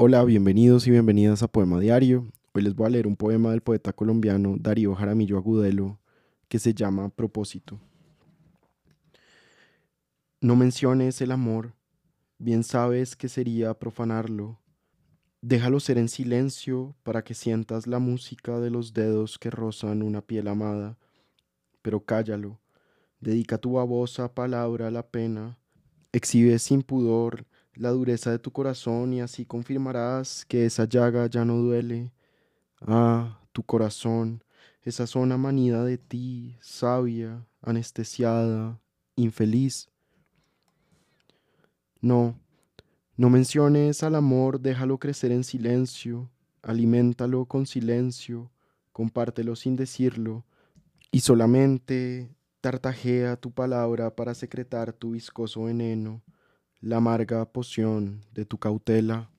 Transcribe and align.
Hola, 0.00 0.22
bienvenidos 0.22 0.86
y 0.86 0.92
bienvenidas 0.92 1.42
a 1.42 1.48
Poema 1.48 1.80
Diario. 1.80 2.30
Hoy 2.52 2.62
les 2.62 2.76
voy 2.76 2.86
a 2.86 2.90
leer 2.90 3.08
un 3.08 3.16
poema 3.16 3.50
del 3.50 3.62
poeta 3.62 3.92
colombiano 3.92 4.54
Darío 4.56 4.94
Jaramillo 4.94 5.36
Agudelo 5.36 5.98
que 6.46 6.60
se 6.60 6.72
llama 6.72 7.08
Propósito. 7.08 7.80
No 10.40 10.54
menciones 10.54 11.20
el 11.20 11.32
amor, 11.32 11.74
bien 12.38 12.62
sabes 12.62 13.16
que 13.16 13.28
sería 13.28 13.74
profanarlo. 13.74 14.60
Déjalo 15.42 15.80
ser 15.80 15.98
en 15.98 16.08
silencio 16.08 16.94
para 17.02 17.24
que 17.24 17.34
sientas 17.34 17.88
la 17.88 17.98
música 17.98 18.60
de 18.60 18.70
los 18.70 18.94
dedos 18.94 19.36
que 19.36 19.50
rozan 19.50 20.02
una 20.02 20.22
piel 20.22 20.46
amada, 20.46 20.96
pero 21.82 22.04
cállalo, 22.04 22.60
dedica 23.18 23.58
tu 23.58 23.72
babosa 23.72 24.32
palabra 24.32 24.86
a 24.86 24.92
la 24.92 25.08
pena, 25.08 25.58
exhibe 26.12 26.56
sin 26.60 26.82
pudor 26.82 27.46
la 27.78 27.90
dureza 27.90 28.30
de 28.30 28.38
tu 28.38 28.50
corazón 28.50 29.12
y 29.12 29.20
así 29.20 29.44
confirmarás 29.44 30.44
que 30.46 30.66
esa 30.66 30.84
llaga 30.84 31.26
ya 31.28 31.44
no 31.44 31.56
duele. 31.56 32.12
Ah, 32.80 33.40
tu 33.52 33.62
corazón, 33.62 34.42
esa 34.82 35.06
zona 35.06 35.36
manida 35.36 35.84
de 35.84 35.96
ti, 35.96 36.56
sabia, 36.60 37.46
anestesiada, 37.62 38.80
infeliz. 39.16 39.88
No, 42.00 42.38
no 43.16 43.30
menciones 43.30 44.02
al 44.02 44.16
amor, 44.16 44.60
déjalo 44.60 44.98
crecer 44.98 45.30
en 45.32 45.44
silencio, 45.44 46.30
aliméntalo 46.62 47.44
con 47.46 47.66
silencio, 47.66 48.50
compártelo 48.92 49.56
sin 49.56 49.76
decirlo, 49.76 50.44
y 51.10 51.20
solamente 51.20 52.34
tartajea 52.60 53.36
tu 53.36 53.52
palabra 53.52 54.14
para 54.14 54.34
secretar 54.34 54.92
tu 54.92 55.12
viscoso 55.12 55.64
veneno 55.64 56.22
la 56.80 56.98
amarga 56.98 57.44
poción 57.52 58.24
de 58.32 58.44
tu 58.44 58.58
cautela. 58.58 59.30